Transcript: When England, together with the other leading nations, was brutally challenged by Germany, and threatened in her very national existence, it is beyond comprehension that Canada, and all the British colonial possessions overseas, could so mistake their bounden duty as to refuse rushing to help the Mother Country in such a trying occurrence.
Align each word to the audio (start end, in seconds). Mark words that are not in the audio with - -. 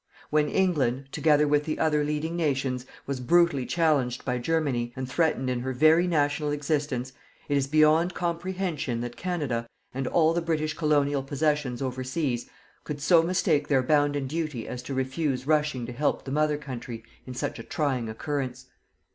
When 0.31 0.49
England, 0.49 1.09
together 1.11 1.47
with 1.47 1.65
the 1.65 1.77
other 1.77 2.03
leading 2.03 2.35
nations, 2.35 2.87
was 3.05 3.19
brutally 3.19 3.67
challenged 3.67 4.25
by 4.25 4.39
Germany, 4.39 4.93
and 4.95 5.07
threatened 5.07 5.47
in 5.47 5.59
her 5.59 5.73
very 5.73 6.07
national 6.07 6.49
existence, 6.49 7.13
it 7.47 7.55
is 7.55 7.67
beyond 7.67 8.15
comprehension 8.15 9.01
that 9.01 9.15
Canada, 9.15 9.67
and 9.93 10.07
all 10.07 10.33
the 10.33 10.41
British 10.41 10.73
colonial 10.73 11.21
possessions 11.21 11.83
overseas, 11.83 12.49
could 12.83 12.99
so 12.99 13.21
mistake 13.21 13.67
their 13.67 13.83
bounden 13.83 14.25
duty 14.25 14.67
as 14.67 14.81
to 14.81 14.95
refuse 14.95 15.45
rushing 15.45 15.85
to 15.85 15.91
help 15.91 16.23
the 16.25 16.31
Mother 16.31 16.57
Country 16.57 17.03
in 17.27 17.35
such 17.35 17.59
a 17.59 17.63
trying 17.63 18.09
occurrence. 18.09 18.65